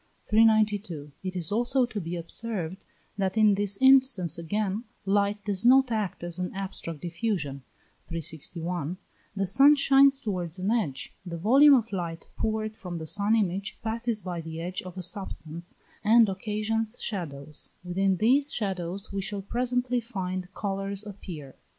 [0.25, 1.11] 392.
[1.21, 2.77] It is also to be observed
[3.19, 7.61] that in this instance again light does not act as an abstract diffusion
[8.07, 8.97] (361),
[9.35, 11.13] the sun shines towards an edge.
[11.23, 15.03] The volume of light poured from the sun image passes by the edge of a
[15.03, 17.69] substance, and occasions shadows.
[17.83, 21.53] Within these shadows we shall presently find colours appear.